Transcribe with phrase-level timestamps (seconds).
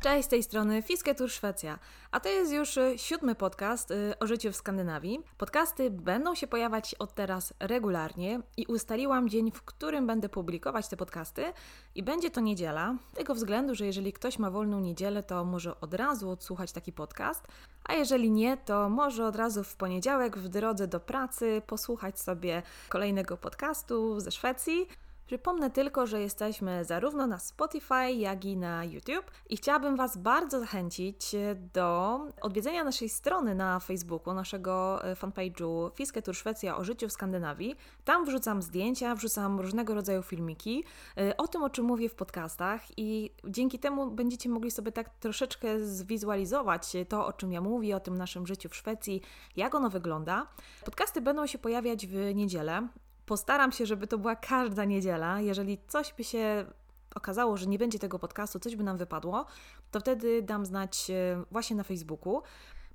[0.00, 1.78] Cześć, z tej strony Fisketur Szwecja,
[2.10, 5.20] a to jest już y, siódmy podcast y, o życiu w Skandynawii.
[5.38, 10.96] Podcasty będą się pojawiać od teraz regularnie i ustaliłam dzień, w którym będę publikować te
[10.96, 11.52] podcasty
[11.94, 15.94] i będzie to niedziela, tego względu, że jeżeli ktoś ma wolną niedzielę, to może od
[15.94, 17.46] razu odsłuchać taki podcast,
[17.84, 22.62] a jeżeli nie, to może od razu w poniedziałek w drodze do pracy posłuchać sobie
[22.88, 24.88] kolejnego podcastu ze Szwecji.
[25.28, 30.60] Przypomnę tylko, że jesteśmy zarówno na Spotify, jak i na YouTube i chciałabym Was bardzo
[30.60, 31.36] zachęcić
[31.74, 37.12] do odwiedzenia naszej strony na Facebooku, naszego e, fanpage'u Fiskę Tour Szwecja o życiu w
[37.12, 37.76] Skandynawii.
[38.04, 40.84] Tam wrzucam zdjęcia, wrzucam różnego rodzaju filmiki
[41.16, 45.08] e, o tym, o czym mówię w podcastach i dzięki temu będziecie mogli sobie tak
[45.08, 49.22] troszeczkę zwizualizować to, o czym ja mówię, o tym naszym życiu w Szwecji,
[49.56, 50.46] jak ono wygląda.
[50.84, 52.88] Podcasty będą się pojawiać w niedzielę.
[53.28, 55.40] Postaram się, żeby to była każda niedziela.
[55.40, 56.66] Jeżeli coś by się
[57.14, 59.46] okazało, że nie będzie tego podcastu, coś by nam wypadło,
[59.90, 62.42] to wtedy dam znać e, właśnie na Facebooku.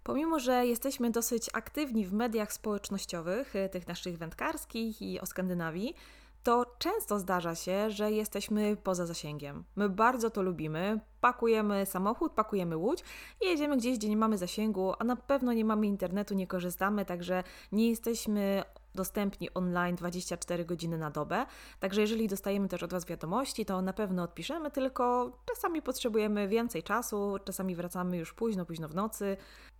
[0.03, 5.95] Pomimo, że jesteśmy dosyć aktywni w mediach społecznościowych, e, tych naszych wędkarskich i o Skandynawii,
[6.43, 9.63] to często zdarza się, że jesteśmy poza zasięgiem.
[9.75, 10.99] My bardzo to lubimy.
[11.21, 13.03] Pakujemy samochód, pakujemy łódź
[13.41, 17.05] i jedziemy gdzieś, gdzie nie mamy zasięgu, a na pewno nie mamy internetu, nie korzystamy,
[17.05, 18.63] także nie jesteśmy
[18.95, 21.45] dostępni online 24 godziny na dobę.
[21.79, 26.83] Także jeżeli dostajemy też od Was wiadomości, to na pewno odpiszemy, tylko czasami potrzebujemy więcej
[26.83, 29.37] czasu, czasami wracamy już późno, późno w nocy,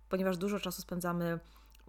[0.08, 1.38] ponieważ dużo czasu spędzamy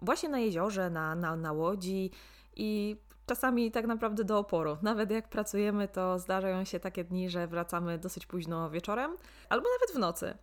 [0.02, 2.10] właśnie na jeziorze, na, na, na łodzi
[2.56, 2.96] i
[3.26, 4.76] czasami tak naprawdę do oporu.
[4.82, 9.16] Nawet jak pracujemy, to zdarzają się takie dni, że wracamy dosyć późno wieczorem
[9.48, 10.34] albo nawet w nocy.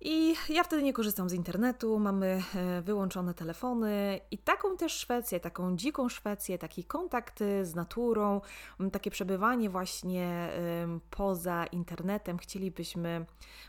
[0.00, 5.40] I ja wtedy nie korzystam z internetu, mamy e, wyłączone telefony i taką też Szwecję,
[5.40, 8.40] taką dziką Szwecję, taki kontakt e, z naturą,
[8.92, 10.48] takie przebywanie właśnie
[11.10, 13.26] poza internetem chcielibyśmy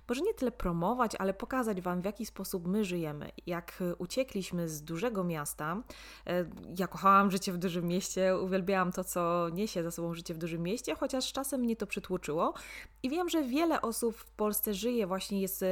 [0.10, 3.32] może nie tyle promować, ale pokazać Wam, w jaki sposób my żyjemy.
[3.48, 5.82] Jak uciekliśmy z dużego miasta,
[6.28, 6.46] e,
[6.78, 10.64] ja kochałam życie w dużym mieście, uwielbiałam to, co niesie za sobą życie w dużym
[10.64, 12.54] mieście, chociaż czasem mnie to przytłoczyło
[13.04, 15.66] i wiem, że wiele osób w Polsce żyje, właśnie jest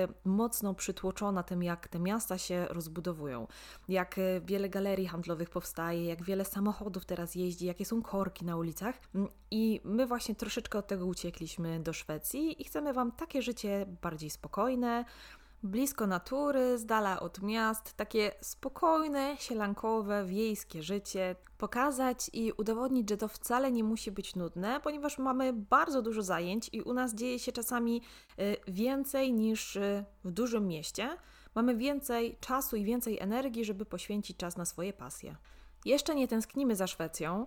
[0.43, 3.47] mocno przytłoczona tym, jak te miasta się rozbudowują,
[3.87, 8.57] jak e, wiele galerii handlowych powstaje, jak wiele samochodów teraz jeździ, jakie są korki na
[8.57, 8.95] ulicach.
[9.15, 13.85] Mm, I my właśnie troszeczkę od tego uciekliśmy do Szwecji i chcemy Wam takie życie
[14.01, 15.05] bardziej spokojne,
[15.63, 23.17] blisko natury, z dala od miast, takie spokojne, sielankowe, wiejskie życie, pokazać i udowodnić, że
[23.17, 27.39] to wcale nie musi być nudne, ponieważ mamy bardzo dużo zajęć i u nas dzieje
[27.39, 28.01] się czasami
[28.39, 31.09] y, więcej niż y, w dużym mieście.
[31.55, 35.35] Mamy więcej czasu i więcej energii, żeby poświęcić czas na swoje pasje.
[35.85, 37.45] Jeszcze nie tęsknimy za Szwecją,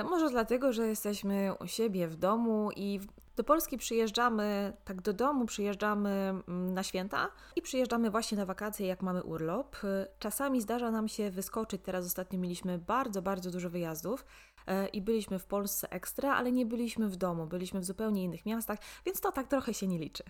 [0.00, 3.00] y, może dlatego, że jesteśmy u siebie w domu i
[3.40, 8.86] do Polski przyjeżdżamy, tak do domu przyjeżdżamy mm, na święta i przyjeżdżamy właśnie na wakacje,
[8.86, 9.76] jak mamy urlop.
[10.18, 14.24] Czasami zdarza nam się wyskoczyć, teraz ostatnio mieliśmy bardzo, bardzo dużo wyjazdów
[14.66, 18.46] e, i byliśmy w Polsce ekstra, ale nie byliśmy w domu, byliśmy w zupełnie innych
[18.46, 20.22] miastach, więc to tak trochę się nie liczy.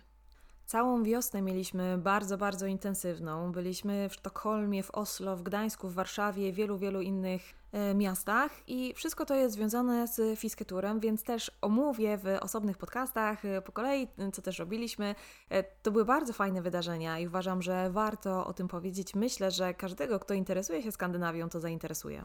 [0.70, 3.53] Całą wiosnę mieliśmy bardzo, bardzo intensywną.
[3.53, 7.42] Byliśmy w Sztokholmie, w Oslo, w Gdańsku, w Warszawie, wielu, wielu innych
[7.72, 13.44] e, miastach i wszystko to jest związane z fisketurem, więc też omówię w osobnych podcastach
[13.44, 15.14] e, po kolei, co też robiliśmy.
[15.48, 19.14] E, to były bardzo fajne wydarzenia i uważam, że warto o tym powiedzieć.
[19.14, 22.25] Myślę, że każdego, kto interesuje się Skandynawią, to zainteresuje.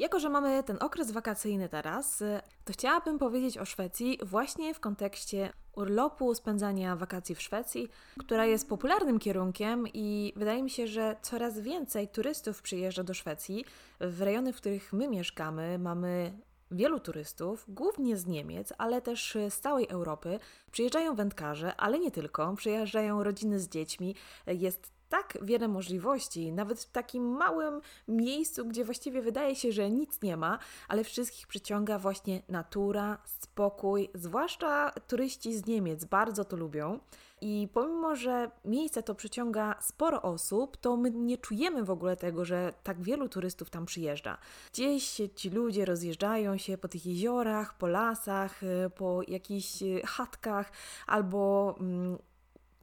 [0.00, 2.22] Jako, że mamy ten okres wakacyjny teraz,
[2.64, 7.88] to chciałabym powiedzieć o Szwecji właśnie w kontekście urlopu, spędzania wakacji w Szwecji,
[8.18, 13.64] która jest popularnym kierunkiem i wydaje mi się, że coraz więcej turystów przyjeżdża do Szwecji.
[14.00, 16.38] W rejony, w których my mieszkamy, mamy
[16.70, 20.38] wielu turystów, głównie z Niemiec, ale też z całej Europy.
[20.70, 22.54] Przyjeżdżają wędkarze, ale nie tylko.
[22.56, 24.14] Przyjeżdżają rodziny z dziećmi.
[24.46, 30.22] Jest tak wiele możliwości, nawet w takim małym miejscu, gdzie właściwie wydaje się, że nic
[30.22, 37.00] nie ma, ale wszystkich przyciąga właśnie natura, spokój, zwłaszcza turyści z Niemiec bardzo to lubią.
[37.40, 42.44] I pomimo, że miejsce to przyciąga sporo osób, to my nie czujemy w ogóle tego,
[42.44, 44.38] że tak wielu turystów tam przyjeżdża.
[44.72, 48.60] Gdzieś ci ludzie rozjeżdżają się po tych jeziorach, po lasach,
[48.96, 50.72] po jakichś chatkach
[51.06, 52.18] albo mm,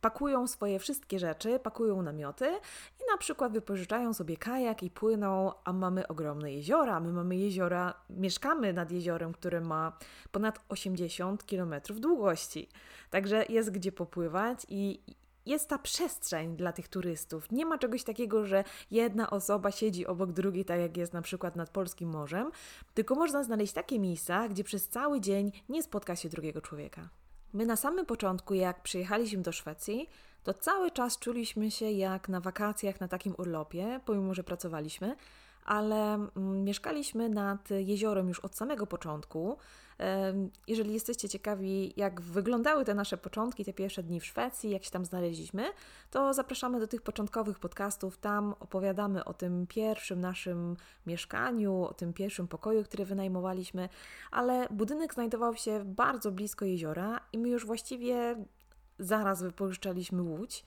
[0.02, 2.46] pakują swoje wszystkie rzeczy, pakują namioty
[3.00, 7.00] i na przykład wypożyczają sobie kajak i płyną, a mamy ogromne jeziora.
[7.00, 9.98] My mamy jeziora, mieszkamy nad jeziorem, które ma
[10.32, 12.70] ponad 80 km długości.
[13.10, 15.00] Także jest gdzie popływać i
[15.46, 17.52] jest ta przestrzeń dla tych turystów.
[17.52, 21.56] Nie ma czegoś takiego, że jedna osoba siedzi obok drugiej, tak jak jest na przykład
[21.56, 22.52] nad Polskim Morzem,
[22.94, 27.10] tylko można znaleźć takie miejsca, gdzie przez cały dzień nie spotka się drugiego człowieka.
[27.58, 30.10] My na samym początku, jak przyjechaliśmy do Szwecji,
[30.44, 35.16] to cały czas czuliśmy się jak na wakacjach na takim urlopie, pomimo że pracowaliśmy,
[35.66, 39.58] ale mm, mieszkaliśmy nad jeziorem już od samego początku.
[40.68, 44.92] Jeżeli jesteście ciekawi, jak wyglądały te nasze początki, te pierwsze dni w Szwecji, jak się
[44.92, 45.64] tam znaleźliśmy,
[46.12, 48.18] to zapraszamy do tych początkowych podcastów.
[48.18, 53.90] Tam opowiadamy o tym pierwszym naszym mieszkaniu, o tym pierwszym pokoju, który wynajmowaliśmy,
[54.32, 58.46] ale budynek znajdował się bardzo blisko jeziora i my już właściwie
[59.00, 60.66] zaraz wypożyczaliśmy łódź.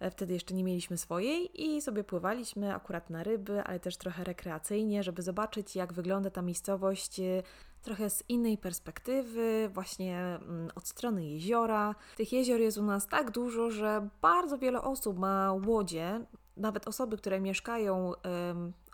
[0.00, 4.24] E, wtedy jeszcze nie mieliśmy swojej i sobie pływaliśmy akurat na ryby, ale też trochę
[4.24, 7.42] rekreacyjnie, żeby zobaczyć, jak wygląda ta miejscowość e,
[7.82, 11.94] trochę z innej perspektywy, właśnie mm, od strony jeziora.
[12.16, 16.26] Tych jezior jest u nas tak dużo, że bardzo wiele osób ma łodzie.
[16.56, 18.12] Nawet osoby, które mieszkają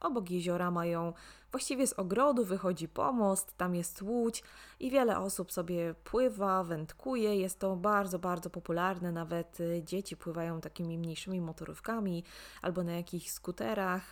[0.00, 1.12] obok jeziora, mają
[1.50, 4.42] właściwie z ogrodu wychodzi pomost, tam jest łódź
[4.80, 7.36] i wiele osób sobie pływa, wędkuje.
[7.36, 9.12] Jest to bardzo, bardzo popularne.
[9.12, 12.24] Nawet y, dzieci pływają takimi mniejszymi motorówkami
[12.62, 14.10] albo na jakichś skuterach.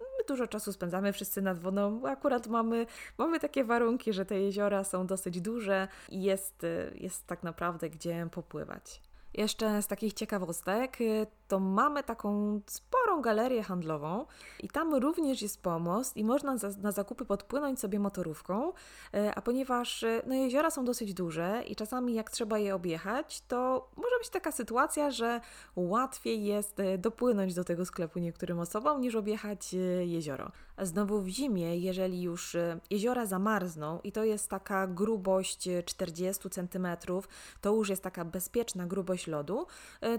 [0.00, 2.86] My dużo czasu spędzamy wszyscy nad wodą, akurat mamy,
[3.18, 7.90] mamy takie warunki, że te jeziora są dosyć duże i jest, y, jest tak naprawdę
[7.90, 9.05] gdzie popływać.
[9.36, 10.98] Jeszcze z takich ciekawostek,
[11.48, 14.26] to mamy taką sporą galerię handlową
[14.60, 18.72] i tam również jest pomost i można za, na zakupy podpłynąć sobie motorówką,
[19.14, 23.40] e, a ponieważ e, no, jeziora są dosyć duże i czasami jak trzeba je objechać,
[23.40, 25.40] to może być taka sytuacja, że
[25.76, 30.52] łatwiej jest dopłynąć do tego sklepu niektórym osobom niż objechać jezioro.
[30.82, 32.56] Znowu w zimie, jeżeli już
[32.90, 36.86] jeziora zamarzną i to jest taka grubość 40 cm,
[37.60, 39.66] to już jest taka bezpieczna grubość lodu,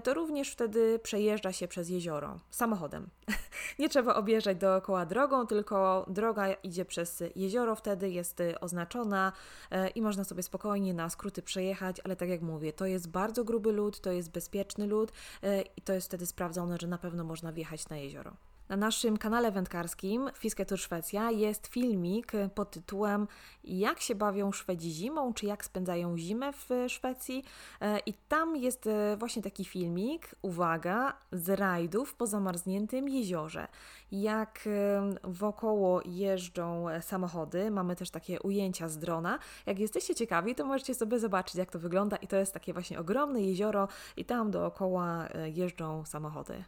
[0.04, 3.08] to również wtedy przejeżdża się przez jezioro samochodem.
[3.78, 9.32] Nie trzeba objeżdżać dookoła drogą, tylko droga idzie przez jezioro, wtedy jest y, oznaczona
[9.70, 13.44] e, i można sobie spokojnie na skróty przejechać, ale tak jak mówię, to jest bardzo
[13.44, 15.12] gruby lód, to jest bezpieczny lód
[15.42, 18.36] e, i to jest wtedy sprawdzone, że na pewno można wjechać na jezioro.
[18.68, 23.28] Na naszym kanale wędkarskim Fisketur Szwecja jest filmik pod tytułem
[23.64, 27.44] Jak się bawią Szwedzi zimą, czy jak spędzają zimę w Szwecji.
[27.80, 33.68] E, I tam jest e, właśnie taki filmik, uwaga, z rajdów po zamarzniętym jeziorze.
[34.12, 39.38] Jak e, wokoło jeżdżą samochody, mamy też takie ujęcia z drona.
[39.66, 42.16] Jak jesteście ciekawi, to możecie sobie zobaczyć, jak to wygląda.
[42.16, 46.64] I to jest takie właśnie ogromne jezioro, i tam dookoła jeżdżą samochody.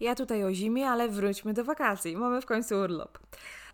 [0.00, 2.16] Ja tutaj o zimie, ale wróćmy do wakacji.
[2.16, 3.18] Mamy w końcu urlop.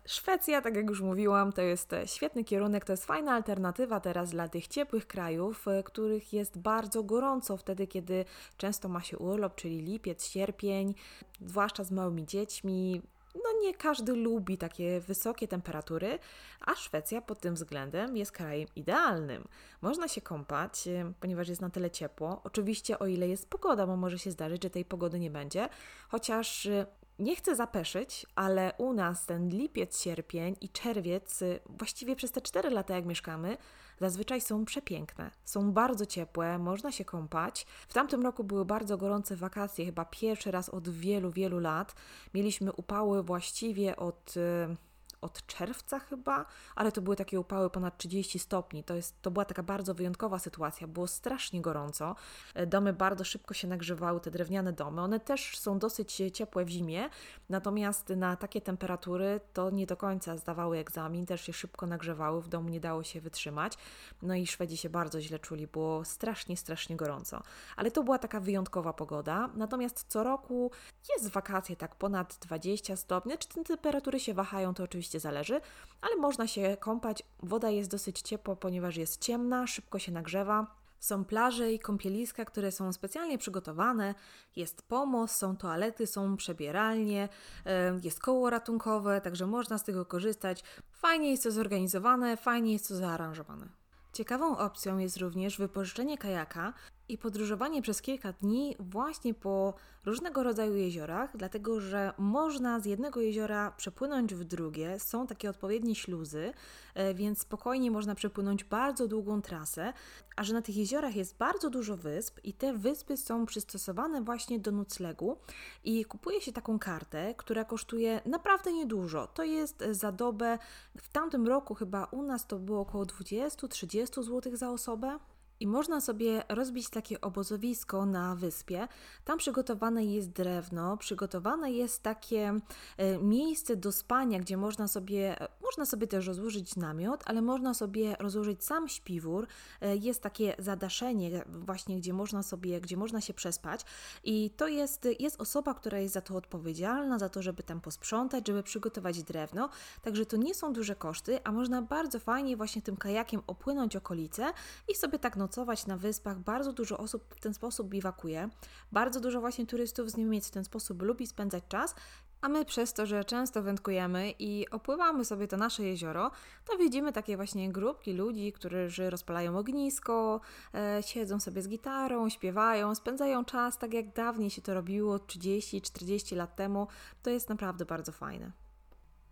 [0.05, 4.49] Szwecja, tak jak już mówiłam, to jest świetny kierunek, to jest fajna alternatywa teraz dla
[4.49, 8.25] tych ciepłych krajów, których jest bardzo gorąco wtedy, kiedy
[8.57, 10.95] często ma się urlop, czyli lipiec, sierpień,
[11.41, 13.01] zwłaszcza z małymi dziećmi
[13.43, 16.19] no nie każdy lubi takie wysokie temperatury,
[16.61, 19.47] a Szwecja pod tym względem jest krajem idealnym.
[19.81, 22.41] Można się kąpać, e, ponieważ jest na tyle ciepło.
[22.43, 25.69] Oczywiście o ile jest pogoda, bo może się zdarzyć, że tej pogody nie będzie,
[26.09, 26.85] chociaż e,
[27.19, 32.41] nie chcę zapeszyć, ale u nas ten lipiec, sierpień i czerwiec, e, właściwie przez te
[32.41, 33.57] 4 lata jak mieszkamy,
[33.99, 35.31] zazwyczaj są przepiękne.
[35.45, 37.65] Są bardzo ciepłe, można się kąpać.
[37.87, 41.95] W tamtym roku były bardzo gorące wakacje, chyba pierwszy raz od wielu, wielu lat.
[42.33, 44.86] Mieliśmy upały właściwie od y,
[45.21, 48.83] od czerwca chyba, ale to były takie upały ponad 30 stopni.
[48.83, 52.15] To, jest, to była taka bardzo wyjątkowa sytuacja, było strasznie gorąco.
[52.53, 55.01] E, domy bardzo szybko się nagrzewały, te drewniane domy.
[55.01, 57.09] One też są dosyć ciepłe w zimie,
[57.49, 62.47] natomiast na takie temperatury to nie do końca zdawały egzamin, też się szybko nagrzewały, w
[62.47, 63.73] domu nie dało się wytrzymać.
[64.21, 67.43] No i Szwedzi się bardzo źle czuli, było strasznie, strasznie gorąco.
[67.75, 69.49] Ale to była taka wyjątkowa pogoda.
[69.55, 70.71] Natomiast co roku
[71.15, 75.61] jest wakacje tak ponad 20 stopni, czy te temperatury się wahają, to oczywiście oczywiście zależy,
[76.01, 77.23] ale można się kąpać.
[77.43, 80.67] Woda jest dosyć ciepła, ponieważ jest ciemna, szybko się nagrzewa.
[80.99, 84.15] Są plaże i kąpieliska, które są specjalnie przygotowane.
[84.55, 87.29] Jest pomost, są toalety, są przebieralnie,
[87.65, 90.63] e, jest koło ratunkowe, także można z tego korzystać.
[90.91, 93.67] Fajnie jest to zorganizowane, fajnie jest to zaaranżowane.
[94.13, 96.73] Ciekawą opcją jest również wypożyczenie kajaka
[97.09, 99.73] i podróżowanie przez kilka dni właśnie po
[100.05, 105.95] różnego rodzaju jeziorach, dlatego że można z jednego jeziora przepłynąć w drugie, są takie odpowiednie
[105.95, 106.53] śluzy,
[106.93, 109.93] e, więc spokojnie można przepłynąć bardzo długą trasę,
[110.35, 114.59] a że na tych jeziorach jest bardzo dużo wysp i te wyspy są przystosowane właśnie
[114.59, 115.37] do noclegu
[115.83, 119.27] i kupuje się taką kartę, która kosztuje naprawdę niedużo.
[119.27, 120.57] To jest za dobę,
[120.97, 125.19] w tamtym roku chyba u nas to było około 20-30 zł za osobę,
[125.59, 128.87] I można sobie rozbić takie obozowisko na wyspie.
[129.25, 132.59] Tam przygotowane jest drewno, przygotowane jest takie
[132.97, 138.15] e, miejsce do spania, gdzie można sobie, można sobie też rozłożyć namiot, ale można sobie
[138.19, 139.47] rozłożyć sam śpiwór.
[139.81, 143.81] E, jest takie zadaszenie właśnie, gdzie można sobie, gdzie można się przespać.
[144.23, 148.47] I to jest, jest osoba, która jest za to odpowiedzialna, za to, żeby tam posprzątać,
[148.47, 149.69] żeby przygotować drewno.
[150.01, 154.53] Także to nie są duże koszty, a można bardzo fajnie właśnie tym kajakiem opłynąć okolice
[154.87, 156.39] i sobie tak nocować na wyspach.
[156.39, 158.49] Bardzo dużo osób w ten sposób biwakuje.
[158.91, 161.95] Bardzo dużo właśnie turystów z Niemiec w ten sposób lubi spędzać czas.
[162.41, 166.31] A my przez to, że często wędkujemy i opływamy sobie to nasze jezioro,
[166.65, 170.41] to widzimy takie właśnie grupki ludzi, którzy rozpalają ognisko,
[170.73, 176.35] e, siedzą sobie z gitarą, śpiewają, spędzają czas tak jak dawniej się to robiło 30-40
[176.35, 176.87] lat temu.
[177.23, 178.66] To jest naprawdę bardzo fajne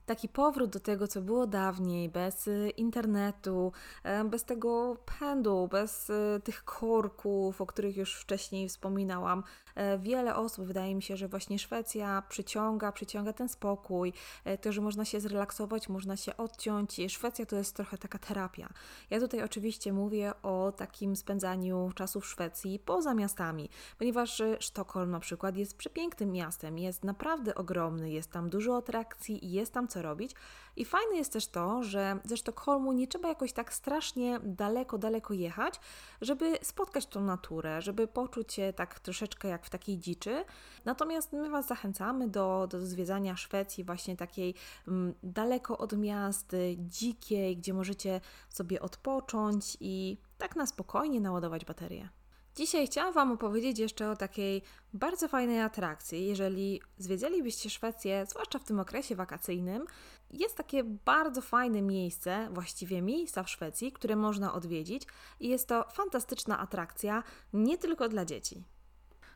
[0.05, 3.71] taki powrót do tego, co było dawniej, bez y, internetu,
[4.03, 9.43] e, bez tego pędu, bez y, tych korków, o których już wcześniej wspominałam.
[9.75, 14.13] E, wiele osób, wydaje mi się, że właśnie Szwecja przyciąga, przyciąga ten spokój,
[14.45, 17.01] e, to, że można się zrelaksować, można się odciąć.
[17.07, 18.69] Szwecja to jest trochę taka terapia.
[19.09, 25.19] Ja tutaj oczywiście mówię o takim spędzaniu czasu w Szwecji poza miastami, ponieważ Sztokholm na
[25.19, 30.01] przykład jest przepięknym miastem, jest naprawdę ogromny, jest tam dużo atrakcji i jest tam co
[30.01, 30.35] robić.
[30.75, 35.33] I fajne jest też to, że ze Sztokholmu nie trzeba jakoś tak strasznie daleko, daleko
[35.33, 35.79] jechać,
[36.21, 40.45] żeby spotkać tą naturę, żeby poczuć się tak troszeczkę jak w takiej dziczy.
[40.85, 44.55] Natomiast my Was zachęcamy do, do zwiedzania Szwecji, właśnie takiej
[44.87, 51.65] m, mm, daleko od miast, dzikiej, gdzie możecie sobie odpocząć i tak na spokojnie naładować
[51.65, 52.09] baterię.
[52.55, 54.61] Dzisiaj chciałam Wam opowiedzieć jeszcze o takiej
[54.93, 56.27] bardzo fajnej atrakcji.
[56.27, 59.85] Jeżeli zwiedzilibyście Szwecję, zwłaszcza w tym okresie wakacyjnym,
[60.31, 65.03] jest takie bardzo fajne miejsce, właściwie miejsca w Szwecji, które można odwiedzić
[65.39, 68.63] i jest to fantastyczna atrakcja nie tylko dla dzieci.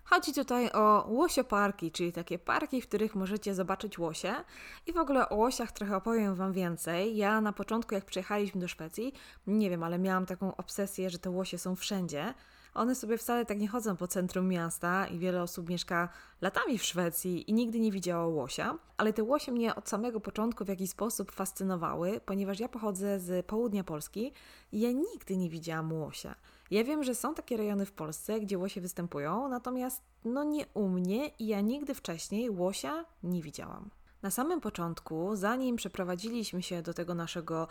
[0.09, 4.33] Chodzi tutaj o łosioparki, czyli takie parki, w których możecie zobaczyć łosie.
[4.87, 7.17] I w ogóle o łosiach trochę opowiem Wam więcej.
[7.17, 9.13] Ja na początku, jak przyjechaliśmy do Szwecji,
[9.47, 12.33] nie wiem, ale miałam taką obsesję, że te łosie są wszędzie.
[12.73, 16.09] One sobie wcale tak nie chodzą po centrum miasta i wiele osób mieszka
[16.41, 20.65] latami w Szwecji i nigdy nie widziało łosia, ale te łosie mnie od samego początku
[20.65, 24.33] w jakiś sposób fascynowały, ponieważ ja pochodzę z południa Polski
[24.71, 26.35] i ja nigdy nie widziałam łosia.
[26.71, 30.87] Ja wiem, że są takie rejony w Polsce, gdzie łosie występują, natomiast no nie u
[30.87, 33.89] mnie i ja nigdy wcześniej łosia nie widziałam.
[34.21, 37.67] Na samym początku, zanim przeprowadziliśmy się do tego naszego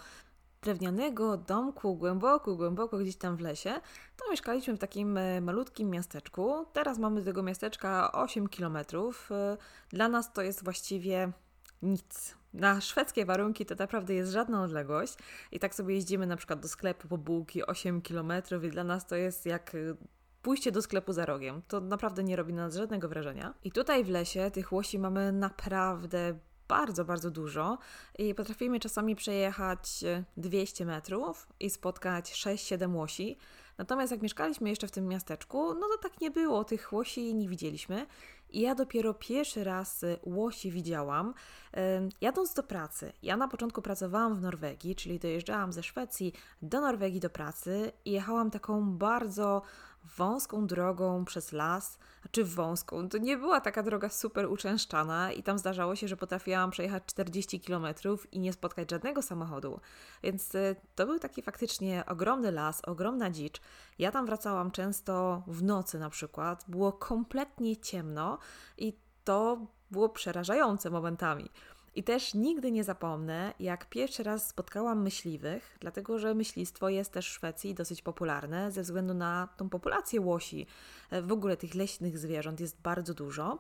[0.63, 3.81] drewnianego domku głęboko, głęboko gdzieś tam w lesie,
[4.17, 6.67] to mieszkaliśmy w takim e, malutkim miasteczku.
[6.73, 9.33] Teraz mamy do tego miasteczka 8 kilometrów.
[9.33, 9.57] E,
[9.91, 11.33] dla nas to jest właściwie
[11.83, 12.35] nic.
[12.55, 15.15] Na szwedzkie warunki to naprawdę jest żadna odległość.
[15.53, 18.33] I tak sobie jeździmy na przykład do sklepu po bułki 8 km
[18.63, 19.79] i dla nas to jest jak e,
[20.43, 21.63] pójście do sklepu za rogiem.
[21.69, 23.55] To naprawdę nie robi na nas żadnego wrażenia.
[23.65, 27.79] I tutaj w lesie tych łosi mamy naprawdę bardzo, bardzo dużo
[28.19, 30.05] i potrafimy czasami przejechać
[30.37, 33.37] 200 metrów i spotkać 6-7 łosi.
[33.79, 37.49] Natomiast jak mieszkaliśmy jeszcze w tym miasteczku, no to tak nie było, tych łosi nie
[37.49, 38.07] widzieliśmy.
[38.53, 41.35] Ja dopiero pierwszy raz łosi widziałam,
[42.21, 43.13] jadąc do pracy.
[43.23, 48.11] Ja na początku pracowałam w Norwegii, czyli dojeżdżałam ze Szwecji do Norwegii do pracy i
[48.11, 49.63] jechałam taką bardzo
[50.17, 51.99] wąską drogą przez las,
[52.31, 53.09] czy wąską.
[53.09, 57.61] To nie była taka droga super uczęszczana i tam zdarzało się, że potrafiłam przejechać 40
[57.61, 57.87] km
[58.33, 59.81] i nie spotkać żadnego samochodu.
[60.23, 63.61] Więc y, to był taki faktycznie ogromny las, ogromna dzicz.
[63.99, 66.65] Ja tam wracałam często w nocy na przykład.
[66.69, 68.39] Było kompletnie ciemno
[68.79, 71.51] i to było przerażające momentami.
[71.99, 77.31] I też nigdy nie zapomnę, jak pierwszy raz spotkałam myśliwych, dlatego że myślistwo jest też
[77.31, 80.67] w Szwecji dosyć popularne ze względu na tą populację łosi.
[81.11, 83.59] E, w ogóle tych leśnych zwierząt jest bardzo dużo.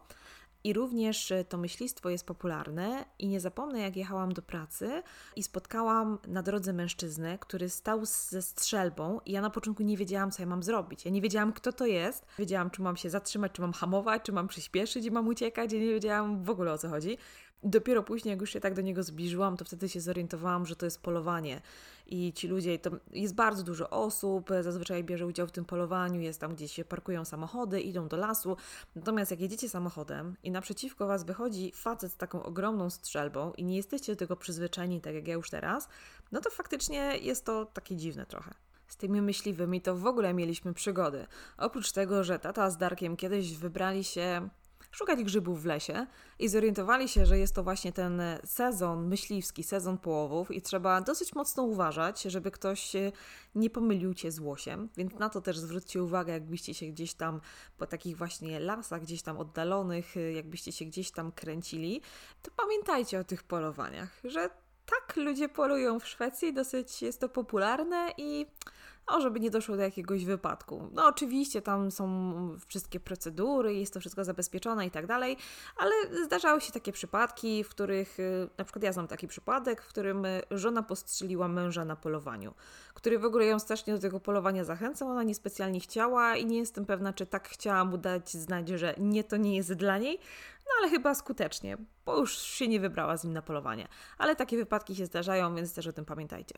[0.65, 5.03] I również e, to myślistwo jest popularne i nie zapomnę, jak jechałam do pracy
[5.37, 10.31] i spotkałam na drodze mężczyznę, który stał ze strzelbą i ja na początku nie wiedziałam,
[10.31, 11.05] co ja mam zrobić.
[11.05, 12.27] Ja nie wiedziałam, kto to jest.
[12.39, 15.73] Wiedziałam, czy mam się zatrzymać, czy mam hamować, czy mam przyspieszyć i mam uciekać.
[15.73, 17.19] Ja nie wiedziałam w ogóle, o co chodzi.
[17.63, 20.87] Dopiero później, jak już się tak do niego zbliżyłam, to wtedy się zorientowałam, że to
[20.87, 21.61] jest polowanie.
[22.07, 26.41] I ci ludzie, to jest bardzo dużo osób, zazwyczaj bierze udział w tym polowaniu, jest
[26.41, 28.57] tam gdzieś się parkują samochody, idą do lasu.
[28.97, 33.77] Natomiast jak jedziecie samochodem i naprzeciwko was wychodzi facet z taką ogromną strzelbą i nie
[33.77, 35.89] jesteście do tego przyzwyczajeni, tak jak ja już teraz,
[36.33, 38.55] no to faktycznie jest to takie dziwne trochę
[38.89, 41.27] z tymi myśliwymi to w ogóle mieliśmy przygody.
[41.59, 44.49] Oprócz tego, że tata z Darkiem kiedyś wybrali się
[44.91, 46.07] szukać grzybów w lesie
[46.39, 51.35] i zorientowali się, że jest to właśnie ten sezon myśliwski, sezon połowów i trzeba dosyć
[51.35, 52.93] mocno uważać, żeby ktoś
[53.55, 57.41] nie pomylił cię z łosiem, więc na to też zwróćcie uwagę, jakbyście się gdzieś tam
[57.79, 62.03] po takich właśnie lasach, gdzieś tam oddalonych, jakbyście się gdzieś tam kręcili,
[62.43, 64.51] to pamiętajcie o tych polowaniach, że
[64.87, 68.47] tak ludzie polują w Szwecji, dosyć jest to popularne i
[69.09, 70.89] o, żeby nie doszło do jakiegoś wypadku.
[70.93, 72.33] No oczywiście tam są
[72.67, 75.37] wszystkie procedury, jest to wszystko zabezpieczone i tak dalej,
[75.77, 75.93] ale
[76.25, 80.25] zdarzały się takie przypadki, w których, y, na przykład ja znam taki przypadek, w którym
[80.25, 82.55] y, żona postrzeliła męża na polowaniu,
[82.95, 86.87] który w ogóle ją strasznie do tego polowania zachęcał, ona niespecjalnie chciała i nie jestem
[86.87, 90.19] pewna, czy tak chciała mu dać znać, że nie, to nie jest dla niej,
[90.67, 93.89] no ale chyba skutecznie, bo już się nie wybrała z nim na polowanie.
[94.19, 96.55] Ale takie wypadki się zdarzają, więc też o tym pamiętajcie.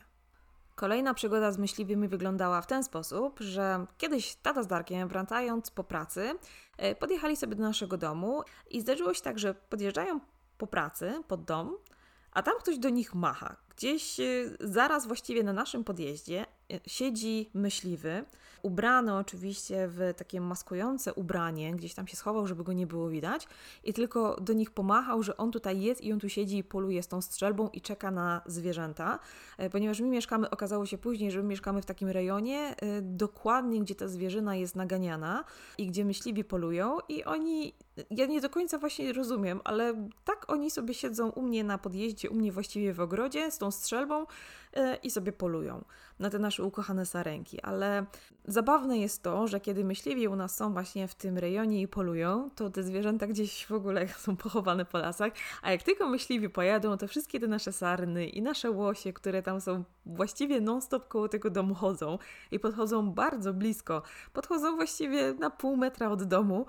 [0.81, 5.85] Kolejna przygoda z myśliwymi wyglądała w ten sposób, że kiedyś tata z Darkiem, wracając po
[5.85, 6.35] pracy,
[6.77, 10.21] e, podjechali sobie do naszego domu i zdarzyło się tak, że podjeżdżają
[10.59, 11.77] po pracy pod dom,
[12.33, 13.57] a tam ktoś do nich macha.
[13.77, 14.25] Gdzieś e,
[14.61, 16.47] zaraz właściwie na naszym podjeździe
[16.87, 18.25] siedzi myśliwy,
[18.63, 23.49] ubrany oczywiście w takie maskujące ubranie, gdzieś tam się schował, żeby go nie było widać
[23.85, 27.03] i tylko do nich pomachał, że on tutaj jest i on tu siedzi i poluje
[27.03, 29.19] z tą strzelbą i czeka na zwierzęta,
[29.59, 33.95] e, ponieważ my mieszkamy, okazało się później, że my mieszkamy w takim rejonie dokładnie, gdzie
[33.95, 35.45] ta zwierzyna jest naganiana
[35.79, 37.75] i gdzie myśliwi polują i oni
[38.11, 42.31] ja nie do końca właśnie rozumiem, ale tak oni sobie siedzą u mnie na podjeździe,
[42.31, 44.27] u mnie właściwie w ogrodzie z tą strzelbą
[44.73, 45.85] e, i sobie polują
[46.19, 47.61] na te nasze ukochane sarenki.
[47.61, 48.07] Ale
[48.45, 52.51] zabawne jest to, że kiedy myśliwi u nas są właśnie w tym rejonie i polują,
[52.57, 56.97] to te zwierzęta gdzieś w ogóle są pochowane po lasach, a jak tylko myśliwi pojadą,
[56.97, 61.51] to wszystkie te nasze sarny i nasze łosie, które tam są właściwie non-stop koło tego
[61.51, 62.19] domu chodzą
[62.51, 64.03] i podchodzą bardzo blisko,
[64.33, 66.67] podchodzą właściwie na pół metra od domu,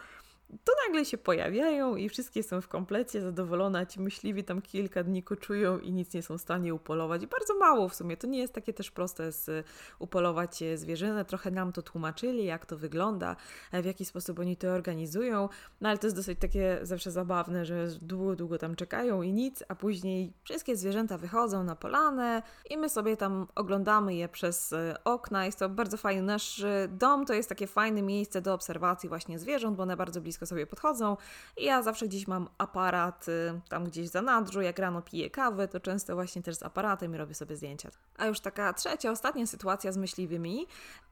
[0.64, 5.24] to nagle się pojawiają i wszystkie są w komplecie zadowolone, ci myśliwi tam kilka dni
[5.24, 7.26] koczują i nic nie są w stanie upolować.
[7.26, 9.66] Bardzo mało w sumie, to nie jest takie też proste z
[10.00, 11.26] upolować zwierzynę.
[11.26, 13.36] Trochę nam to tłumaczyli, jak to wygląda,
[13.74, 15.50] w jaki sposób oni to organizują,
[15.82, 19.64] no ale to jest dosyć takie zawsze zabawne, że długo, długo tam czekają i nic,
[19.68, 25.46] a później wszystkie zwierzęta wychodzą na polanę i my sobie tam oglądamy je przez okna.
[25.46, 26.22] Jest to bardzo fajne.
[26.22, 30.41] Nasz dom to jest takie fajne miejsce do obserwacji właśnie zwierząt, bo one bardzo blisko
[30.42, 31.18] blisko sobie podchodzą.
[31.58, 35.68] I ja zawsze gdzieś mam aparat y, tam gdzieś za nadrzu, jak rano piję kawę,
[35.68, 37.90] to często właśnie też z aparatem i robię sobie zdjęcia.
[38.18, 40.68] A już taka trzecia, ostatnia sytuacja z myśliwymi.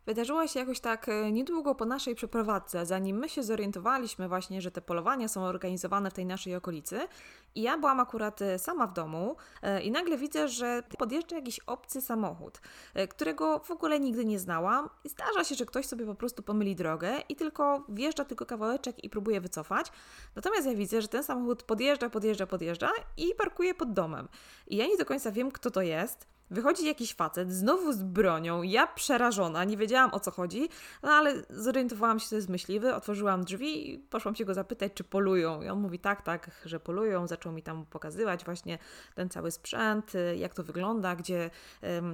[0.05, 4.71] Wydarzyła się jakoś tak y, niedługo po naszej przeprowadzce, zanim my się zorientowaliśmy właśnie, że
[4.71, 7.07] te polowania są organizowane w tej naszej okolicy.
[7.55, 9.35] I ja byłam akurat y, sama w domu
[9.83, 12.61] i nagle widzę, że podjeżdża jakiś obcy samochód,
[13.09, 14.89] którego w ogóle nigdy nie znałam.
[15.03, 19.03] I zdarza się, że ktoś sobie po prostu pomyli drogę i tylko wjeżdża tylko kawałeczek
[19.03, 19.91] i próbuje wycofać.
[20.35, 24.27] Natomiast ja widzę, że ten samochód podjeżdża, podjeżdża, podjeżdża i parkuje pod domem.
[24.67, 26.27] I ja nie do końca wiem, kto to jest.
[26.51, 30.69] Wychodzi jakiś facet, znowu z bronią, ja przerażona, nie wiedziałam o co chodzi,
[31.03, 35.03] no ale zorientowałam się, że jest myśliwy, otworzyłam drzwi i poszłam się go zapytać, czy
[35.03, 35.61] polują.
[35.61, 38.77] I on mówi tak, tak, że polują, zaczął mi tam pokazywać właśnie
[39.15, 41.49] ten cały sprzęt, jak to wygląda, gdzie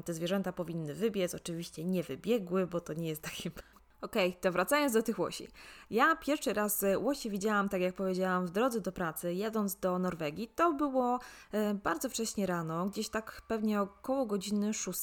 [0.06, 1.36] te zwierzęta powinny wybiec.
[1.36, 3.52] Oczywiście nie wybiegły, bo to nie jest taki
[4.06, 5.48] Okej, okay, to wracając do tych łosi.
[5.90, 10.48] Ja pierwszy raz łosi widziałam, tak jak powiedziałam, w drodze do pracy, jadąc do Norwegii.
[10.48, 11.20] To było
[11.52, 15.00] e, bardzo wcześnie rano, gdzieś tak pewnie około godziny 6.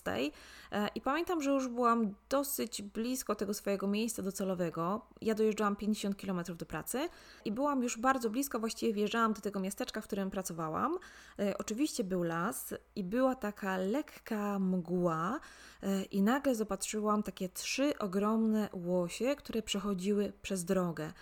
[0.72, 5.06] E, I pamiętam, że już byłam dosyć blisko tego swojego miejsca docelowego.
[5.20, 7.08] Ja dojeżdżałam 50 km do pracy
[7.44, 10.98] i byłam już bardzo blisko, właściwie wjeżdżałam do tego miasteczka, w którym pracowałam.
[11.58, 15.40] Oczywiście był las i była taka lekka mgła
[16.10, 21.12] i nagle zobaczyłam takie trzy ogromne łosie, które przechodziły przez drogę.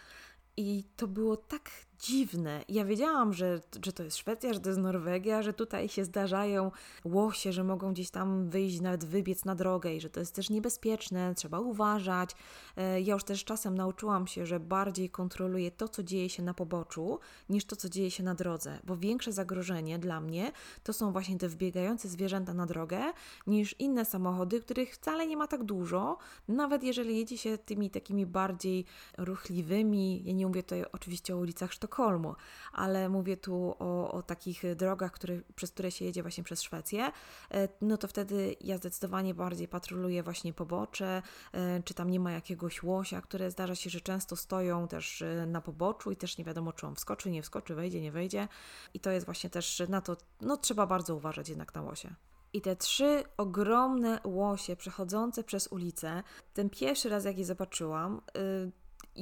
[0.56, 2.64] I to było tak dziwne.
[2.68, 6.70] Ja wiedziałam, że, że to jest Szwecja, że to jest Norwegia, że tutaj się zdarzają
[7.04, 10.50] łosie, że mogą gdzieś tam wyjść, nawet wybiec na drogę i że to jest też
[10.50, 12.30] niebezpieczne, trzeba uważać.
[12.76, 16.54] E, ja już też czasem nauczyłam się, że bardziej kontroluję to, co dzieje się na
[16.54, 21.12] poboczu, niż to, co dzieje się na drodze, bo większe zagrożenie dla mnie to są
[21.12, 23.00] właśnie te wbiegające zwierzęta na drogę,
[23.46, 28.26] niż inne samochody, których wcale nie ma tak dużo, nawet jeżeli jedzie się tymi takimi
[28.26, 28.84] bardziej
[29.18, 32.35] ruchliwymi, ja nie mówię tutaj oczywiście o ulicach Sztokholmu, Sztokholmu,
[32.72, 37.12] ale mówię tu o, o takich drogach, które, przez które się jedzie właśnie przez Szwecję,
[37.50, 41.22] e, no to wtedy ja zdecydowanie bardziej patroluję właśnie pobocze,
[41.53, 45.46] e, czy tam nie ma jakiegoś łosia, które zdarza się, że często stoją też e,
[45.46, 48.48] na poboczu i też nie wiadomo, czy on wskoczy, nie wskoczy, wejdzie, nie wejdzie.
[48.94, 52.14] I to jest właśnie też na to, no trzeba bardzo uważać jednak na łosie.
[52.53, 56.22] I te trzy ogromne łosie przechodzące przez ulicę,
[56.55, 58.72] ten pierwszy raz, jak je zobaczyłam, yy,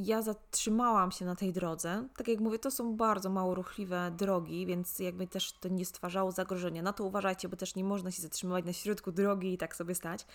[0.06, 2.08] ja zatrzymałam się na tej drodze.
[2.16, 6.32] Tak jak mówię, to są bardzo mało ruchliwe drogi, więc jakby też to nie stwarzało
[6.32, 6.82] zagrożenia.
[6.82, 9.94] Na to uważajcie, bo też nie można się zatrzymywać na środku drogi i tak sobie
[9.94, 10.26] stać.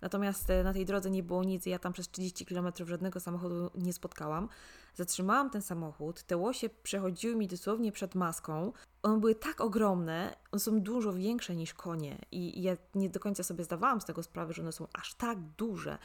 [0.00, 3.70] Natomiast e, na tej drodze nie było nic, ja tam przez 30 km żadnego samochodu
[3.74, 4.48] nie spotkałam.
[4.94, 8.72] Zatrzymałam ten samochód, te łosie przechodziły mi dosłownie przed maską.
[9.02, 13.42] One były tak ogromne, one są dużo większe niż konie i ja nie do końca
[13.42, 15.98] sobie zdawałam z tego sprawę, że one są aż tak duże.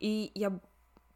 [0.00, 0.50] I ja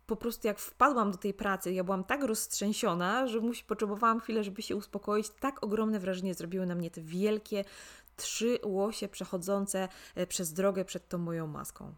[0.08, 4.44] po prostu jak wpadłam do tej pracy, ja byłam tak roztrzęsiona, że musi, potrzebowałam chwilę,
[4.44, 5.30] żeby się uspokoić.
[5.40, 7.64] Tak ogromne wrażenie zrobiły na mnie te wielkie
[8.16, 11.94] trzy łosie przechodzące e, przez drogę przed tą moją maską.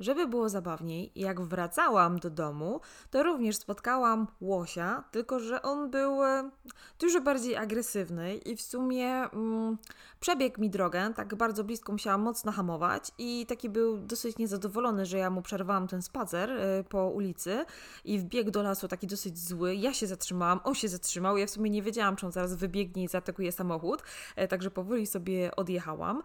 [0.00, 6.24] Żeby było zabawniej, jak wracałam do domu, to również spotkałam łosia, tylko że on był
[6.24, 6.50] e,
[6.98, 9.78] dużo bardziej agresywny i w sumie mm,
[10.20, 15.18] przebiegł mi drogę, tak bardzo blisko musiałam mocno hamować i taki był dosyć niezadowolony, że
[15.18, 17.64] ja mu przerwałam ten spacer y, po ulicy
[18.04, 19.74] i wbiegł do lasu taki dosyć zły.
[19.74, 23.04] Ja się zatrzymałam, on się zatrzymał, ja w sumie nie wiedziałam, czy on zaraz wybiegnie
[23.04, 24.02] i zaatakuje samochód,
[24.42, 26.22] y, także powoli sobie odjechałam,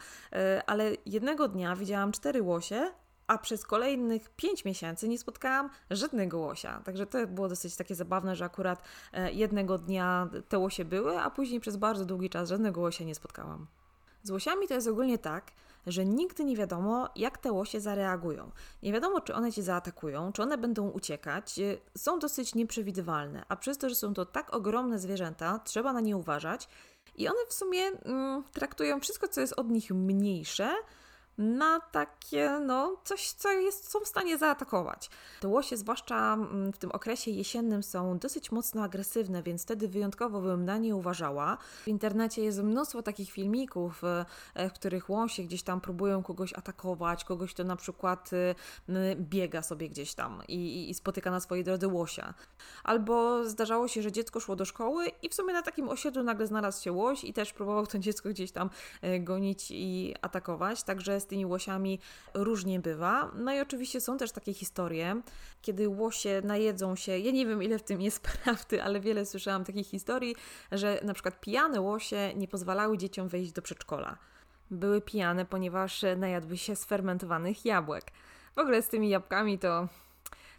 [0.68, 2.92] ale jednego dnia widziałam cztery łosie,
[3.28, 6.82] a przez kolejnych 5 miesięcy nie spotkałam żadnego łosia.
[6.86, 8.84] Także to było dosyć takie zabawne, że akurat
[9.14, 13.16] e, jednego dnia te łosie były, a później przez bardzo długi czas żadnego łosia nie
[13.16, 13.68] spotkałam.
[14.24, 15.52] Z łosiami to jest ogólnie tak,
[15.88, 18.52] że nigdy nie wiadomo, jak te łosie zareagują.
[18.84, 21.60] Nie wiadomo, czy one cię zaatakują, czy one będą uciekać.
[21.60, 26.02] E, są dosyć nieprzewidywalne, a przez to, że są to tak ogromne zwierzęta, trzeba na
[26.02, 26.70] nie uważać.
[27.16, 30.70] I one w sumie mm, traktują wszystko, co jest od nich mniejsze,
[31.38, 35.10] na takie, no, coś, co jest, są w stanie zaatakować.
[35.40, 40.42] Te łosie, zwłaszcza mm, w tym okresie jesiennym, są dosyć mocno agresywne, więc wtedy wyjątkowo
[40.42, 41.58] bym na nie uważała.
[41.84, 44.04] W internecie jest mnóstwo takich filmików,
[44.54, 48.56] e, w których łosie gdzieś tam próbują kogoś atakować, kogoś, kto na przykład y,
[49.16, 52.34] biega sobie gdzieś tam i, i spotyka na swojej drodze łosia.
[52.84, 56.48] Albo zdarzało się, że dziecko szło do szkoły i w sumie na takim osiedlu nagle
[56.48, 58.70] znalazł się łoś i też próbował to dziecko gdzieś tam
[59.02, 60.84] e, gonić i atakować.
[60.84, 62.00] Także z tymi łosiami
[62.34, 63.32] różnie bywa.
[63.36, 65.22] No i oczywiście są też takie historie,
[65.62, 69.64] kiedy łosie najedzą się, ja nie wiem ile w tym jest prawdy, ale wiele słyszałam
[69.64, 70.36] takich historii,
[70.72, 74.18] że na przykład pijane łosie nie pozwalały dzieciom wejść do przedszkola.
[74.72, 78.12] Były pijane, ponieważ najadły się sfermentowanych jabłek.
[78.56, 79.88] W ogóle z tymi jabłkami to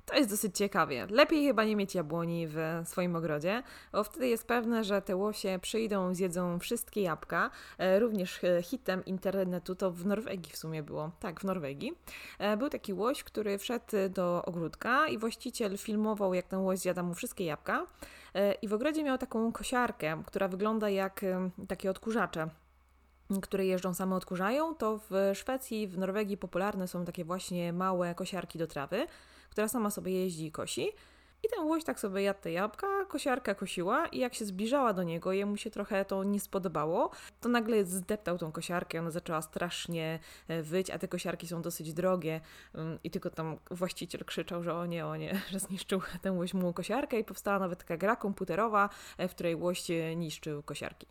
[0.07, 1.07] to jest dosyć ciekawie.
[1.11, 5.59] Lepiej chyba nie mieć jabłoni w swoim ogrodzie, bo wtedy jest pewne, że te łosie
[5.63, 7.51] przyjdą, zjedzą wszystkie jabłka.
[7.79, 11.11] E, również e, hitem internetu to w Norwegii w sumie było.
[11.21, 11.93] Tak, w Norwegii.
[12.39, 17.03] E, był taki łoś, który wszedł do ogródka i właściciel filmował, jak ten łoś zjada
[17.03, 17.87] mu wszystkie jabłka.
[18.63, 21.25] I w ogrodzie miał taką kosiarkę, która wygląda jak
[21.69, 22.49] takie odkurzacze
[23.43, 28.59] które jeżdżą same odkurzają, to w Szwecji, w Norwegii popularne są takie właśnie małe kosiarki
[28.59, 29.07] do trawy
[29.57, 30.89] która sama sobie jeździ i kosi.
[31.43, 35.03] I ten łoś tak sobie jadł te jabłka, kosiarka kosiła i jak się zbliżała do
[35.03, 40.19] niego, jemu się trochę to nie spodobało, to nagle zdeptał tą kosiarkę, ona zaczęła strasznie
[40.49, 42.41] e, wyć, a te kosiarki są dosyć drogie
[42.75, 46.55] mm, i tylko tam właściciel krzyczał, że o nie, o nie, że zniszczył ten łoś
[46.55, 48.89] mu kosiarkę i powstała nawet taka gra komputerowa,
[49.19, 51.07] e, w której łoś e, niszczył kosiarki.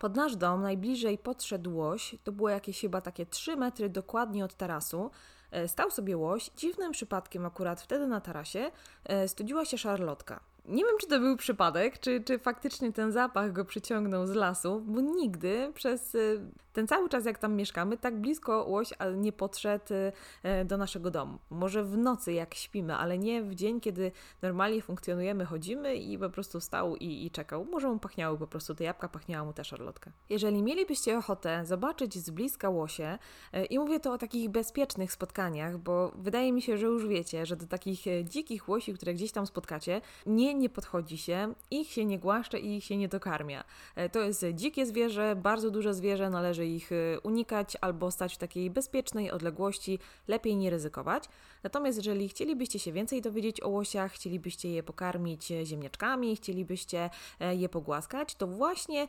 [0.00, 4.54] Pod nasz dom najbliżej podszedł łoś, to było jakieś chyba takie 3 metry dokładnie od
[4.54, 5.10] tarasu,
[5.50, 8.70] E, stał sobie łoś, dziwnym przypadkiem akurat wtedy na tarasie
[9.04, 10.40] e, studziła się szarlotka.
[10.64, 14.82] Nie wiem, czy to był przypadek, czy, czy faktycznie ten zapach go przyciągnął z lasu,
[14.86, 16.40] bo nigdy przez y,
[16.72, 21.38] ten cały czas, jak tam mieszkamy, tak blisko łoś nie podszedł y, do naszego domu.
[21.50, 26.30] Może w nocy, jak śpimy, ale nie w dzień, kiedy normalnie funkcjonujemy, chodzimy i po
[26.30, 27.64] prostu stał i, i czekał.
[27.64, 30.10] Może mu pachniały po prostu te jabłka, pachniała mu ta szarlotka.
[30.28, 33.18] Jeżeli mielibyście ochotę zobaczyć z bliska łosie,
[33.54, 37.46] y, i mówię to o takich bezpiecznych spotkaniach, bo wydaje mi się, że już wiecie,
[37.46, 42.04] że do takich dzikich łosi, które gdzieś tam spotkacie, nie nie podchodzi się, ich się
[42.04, 43.64] nie głaszcze i ich się nie dokarmia.
[43.96, 48.38] E, to jest dzikie zwierzę, bardzo duże zwierzę, należy ich e, unikać albo stać w
[48.38, 51.24] takiej bezpiecznej odległości, lepiej nie ryzykować.
[51.62, 57.10] Natomiast jeżeli chcielibyście się więcej dowiedzieć o łosiach, chcielibyście je pokarmić ziemniaczkami, chcielibyście
[57.40, 59.08] e, je pogłaskać, to właśnie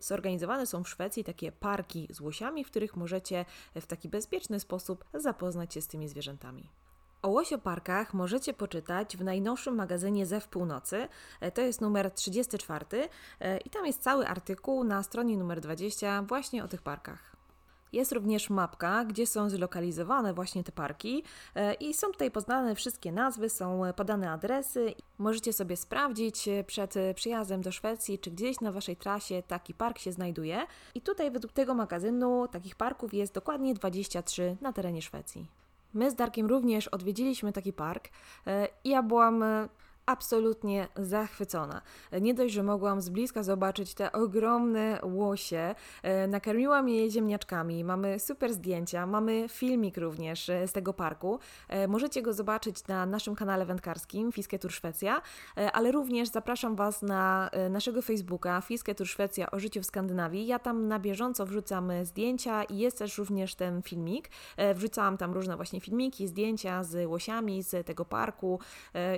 [0.00, 5.04] zorganizowane są w Szwecji takie parki z łosiami, w których możecie w taki bezpieczny sposób
[5.14, 6.81] zapoznać się z tymi zwierzętami.
[7.22, 11.08] O łosioparkach możecie poczytać w najnowszym magazynie Zew Północy.
[11.40, 12.86] E, to jest numer 34
[13.40, 17.36] e, i tam jest cały artykuł na stronie numer 20 właśnie o tych parkach.
[17.92, 23.12] Jest również mapka, gdzie są zlokalizowane właśnie te parki e, i są tutaj poznane wszystkie
[23.12, 24.94] nazwy, są podane adresy.
[25.18, 30.12] Możecie sobie sprawdzić przed przyjazdem do Szwecji, czy gdzieś na Waszej trasie taki park się
[30.12, 30.66] znajduje.
[30.94, 35.61] I tutaj według tego magazynu takich parków jest dokładnie 23 na terenie Szwecji.
[35.94, 38.08] My z Darkiem również odwiedziliśmy taki park
[38.46, 39.68] e, i ja byłam e,
[40.06, 41.82] absolutnie zachwycona.
[42.20, 48.18] Nie dość, że mogłam z bliska zobaczyć te ogromne łosie, e, nakarmiłam je ziemniaczkami, mamy
[48.18, 51.38] super zdjęcia, mamy filmik również e, z tego parku.
[51.68, 55.22] E, możecie go zobaczyć na naszym kanale wędkarskim Fiskie Tour Szwecja,
[55.72, 60.46] ale również zapraszam Was na naszego Facebooka Fiskie Tour Szwecja o życiu w Skandynawii.
[60.46, 64.30] Ja tam na bieżąco wrzucam zdjęcia i jest też również ten filmik.
[64.74, 68.60] Wrzucałam tam różne właśnie filmiki, zdjęcia z łosiami z tego parku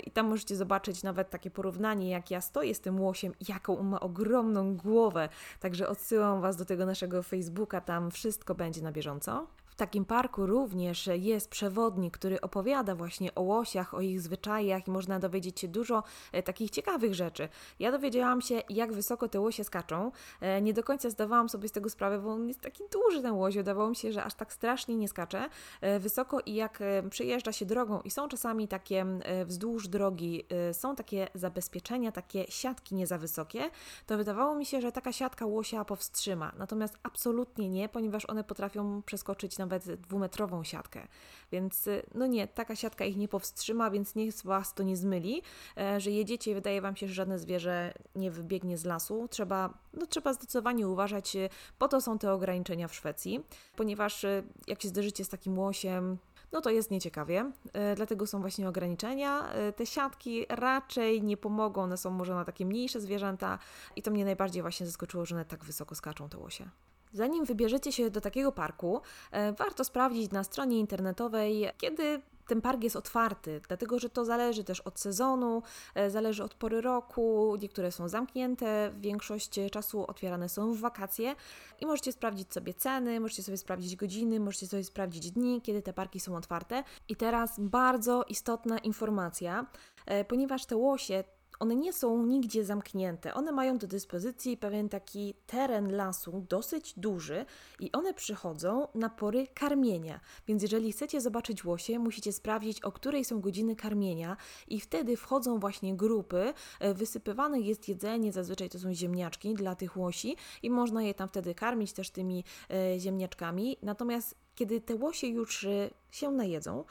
[0.04, 3.78] i tam możecie zobaczyć zobaczyć nawet takie porównanie, jak ja stoję z tym łosiem jaką
[3.78, 5.28] on ma ogromną głowę.
[5.60, 9.46] Także odsyłam Was do tego naszego Facebooka, tam wszystko będzie na bieżąco.
[9.74, 14.90] W takim parku również jest przewodnik, który opowiada właśnie o łosiach, o ich zwyczajach i
[14.90, 17.48] można dowiedzieć się dużo e, takich ciekawych rzeczy.
[17.78, 20.12] Ja dowiedziałam się, jak wysoko te łosie skaczą.
[20.40, 23.32] E, nie do końca zdawałam sobie z tego sprawę, bo on jest taki duży ten
[23.32, 23.56] łoś.
[23.56, 25.48] Wydawało mi się, że aż tak strasznie nie skacze
[25.80, 29.06] e, wysoko i jak przejeżdża się drogą i są czasami takie
[29.46, 33.70] wzdłuż drogi, są takie zabezpieczenia, takie siatki nie za wysokie,
[34.06, 36.52] to wydawało mi się, że taka siatka łosia powstrzyma.
[36.58, 41.08] Natomiast absolutnie nie, ponieważ one potrafią przeskoczyć na nawet dwumetrową siatkę.
[41.52, 45.42] Więc y, no nie, taka siatka ich nie powstrzyma, więc niech Was to nie zmyli,
[45.76, 49.28] e, że jedziecie i wydaje Wam się, że żadne zwierzę nie wybiegnie z lasu.
[49.30, 51.48] Trzeba, no, trzeba zdecydowanie uważać, y,
[51.78, 53.44] po to są te ograniczenia w Szwecji,
[53.76, 56.18] ponieważ y, jak się zderzycie z takim łosiem,
[56.54, 57.52] no to jest nieciekawie.
[57.72, 59.48] E, dlatego są właśnie ograniczenia.
[59.48, 63.58] E, te siatki raczej nie pomogą, one są może na takie mniejsze zwierzęta
[63.96, 66.68] i to mnie najbardziej właśnie zaskoczyło, że one tak wysoko skaczą te łosie.
[67.14, 69.00] Zanim wybierzecie się do takiego parku,
[69.30, 74.64] e, warto sprawdzić na stronie internetowej, kiedy ten park jest otwarty, dlatego że to zależy
[74.64, 75.62] też od sezonu,
[75.94, 77.56] e, zależy od pory roku.
[77.62, 81.34] Niektóre są zamknięte, większość czasu otwierane są w wakacje
[81.80, 85.92] i możecie sprawdzić sobie ceny, możecie sobie sprawdzić godziny, możecie sobie sprawdzić dni, kiedy te
[85.92, 86.84] parki są otwarte.
[87.08, 89.66] I teraz bardzo istotna informacja,
[90.06, 91.24] e, ponieważ te łosie
[91.60, 93.34] one nie są nigdzie zamknięte.
[93.34, 97.46] One mają do dyspozycji pewien taki teren lasu dosyć duży
[97.80, 100.20] i one przychodzą na pory karmienia.
[100.46, 104.36] Więc jeżeli chcecie zobaczyć łosie, musicie sprawdzić, o której są godziny karmienia
[104.68, 106.54] i wtedy wchodzą właśnie grupy.
[106.80, 111.28] E, wysypywane jest jedzenie, zazwyczaj to są ziemniaczki dla tych łosi i można je tam
[111.28, 113.76] wtedy karmić też tymi e, ziemniaczkami.
[113.82, 116.84] Natomiast kiedy te łosie już e, się najedzą,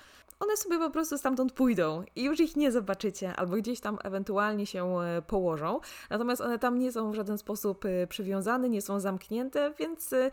[0.43, 4.65] one sobie po prostu stamtąd pójdą i już ich nie zobaczycie, albo gdzieś tam ewentualnie
[4.65, 5.79] się e, położą.
[6.09, 10.31] Natomiast one tam nie są w żaden sposób e, przywiązane, nie są zamknięte, więc e,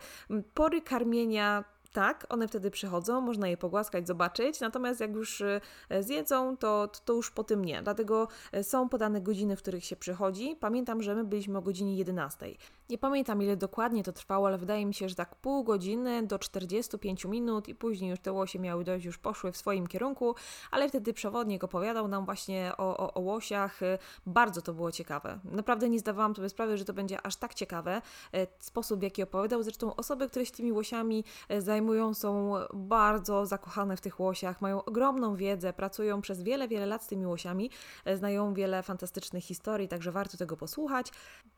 [0.53, 5.43] pory karmienia tak, one wtedy przychodzą, można je pogłaskać, zobaczyć, natomiast jak już
[5.99, 7.81] zjedzą, to, to już po tym nie.
[7.81, 8.27] Dlatego
[8.61, 10.55] są podane godziny, w których się przychodzi.
[10.59, 12.55] Pamiętam, że my byliśmy o godzinie 11.
[12.89, 16.39] Nie pamiętam ile dokładnie to trwało, ale wydaje mi się, że tak pół godziny do
[16.39, 20.35] 45 minut i później już te łosie miały dojść, już poszły w swoim kierunku,
[20.71, 23.79] ale wtedy przewodnik opowiadał nam właśnie o, o, o łosiach.
[24.25, 25.39] Bardzo to było ciekawe.
[25.43, 28.01] Naprawdę nie zdawałam sobie sprawy, że to będzie aż tak ciekawe.
[28.59, 33.97] Sposób w jaki opowiadał, zresztą osoby, które się tymi łosiami e, zajmują są bardzo zakochane
[33.97, 37.69] w tych łosiach, mają ogromną wiedzę, pracują przez wiele, wiele lat z tymi łosiami,
[38.05, 41.11] e, znają wiele fantastycznych historii, także warto tego posłuchać.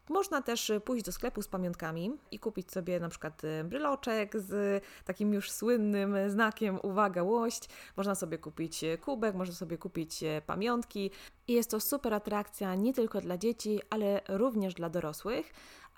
[0.09, 4.83] Można też pójść do sklepu z pamiątkami i kupić sobie na przykład y, bryloczek z
[5.05, 7.69] takim już słynnym znakiem uwaga łość.
[7.97, 11.11] Można sobie kupić kubek, można sobie kupić pamiątki.
[11.47, 15.53] I jest to super atrakcja nie tylko dla dzieci, ale również dla dorosłych.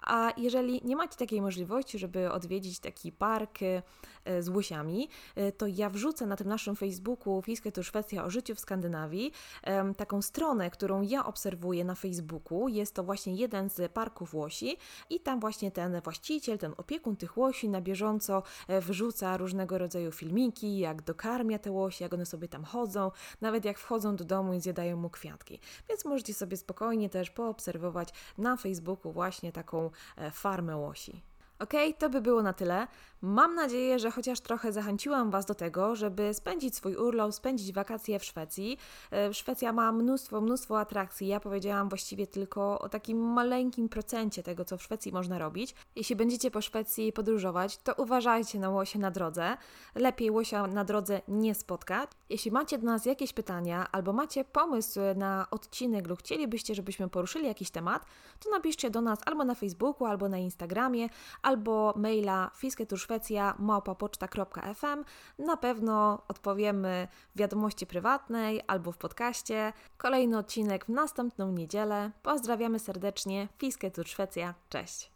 [0.06, 5.68] A jeżeli nie macie takiej możliwości, żeby odwiedzić taki park e, z łysiami, e, to
[5.68, 9.32] ja wrzucę na tym naszym Facebooku Fiskę to Szwecja o życiu w Skandynawii
[9.98, 12.68] taką stronę, którą ja obserwuję na Facebooku.
[12.68, 14.78] Jest to właśnie jeden z parków łosi
[15.10, 20.12] i tam właśnie ten właściciel, ten opiekun tych łosi na bieżąco e, wrzuca różnego rodzaju
[20.12, 24.54] filmiki, jak dokarmia te łosi, jak one sobie tam chodzą, nawet jak wchodzą do domu
[24.54, 25.60] i zjadają mu kwiatki.
[25.90, 29.90] Więc możecie sobie spokojnie też poobserwować na Facebooku właśnie taką
[30.32, 31.22] farmę łosi.
[31.60, 32.88] Ok, to by było na tyle.
[33.26, 38.20] Mam nadzieję, że chociaż trochę zachęciłam Was do tego, żeby spędzić swój urlop, spędzić wakacje
[38.20, 38.78] w Szwecji.
[39.12, 41.28] E, Szwecja ma mnóstwo, mnóstwo atrakcji.
[41.28, 45.76] Ja powiedziałam właściwie tylko o takim maleńkim procencie tego, co w Szwecji można robić.
[45.96, 49.58] Jeśli będziecie po Szwecji podróżować, to uważajcie na łosie na drodze.
[49.96, 52.10] Lepiej łosia na drodze nie spotkać.
[52.30, 57.46] Jeśli macie do nas jakieś pytania albo macie pomysł na odcinek lub chcielibyście, żebyśmy poruszyli
[57.48, 58.06] jakiś temat,
[58.40, 61.10] to napiszcie do nas albo na Facebooku, albo na Instagramie,
[61.42, 62.52] albo maila
[63.20, 65.04] fisketurszwecja.małpapoczta.fm.
[65.40, 69.74] Na pewno odpowiemy w wiadomości prywatnej albo w podcaście.
[69.98, 72.12] Kolejny odcinek w następną niedzielę.
[72.24, 73.48] Pozdrawiamy serdecznie.
[73.58, 74.54] Fisketur Szwecja.
[74.70, 75.04] Cześć!